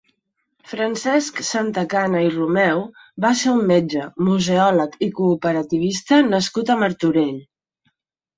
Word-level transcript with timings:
Francesc 0.69 1.41
Santacana 1.49 2.21
i 2.27 2.31
Romeu 2.35 2.81
va 3.25 3.31
ser 3.43 3.53
un 3.59 3.69
metge, 3.73 4.07
museòleg 4.31 4.97
i 5.09 5.11
cooperativista 5.21 6.21
nascut 6.33 6.75
a 6.75 6.81
Martorell. 6.87 7.39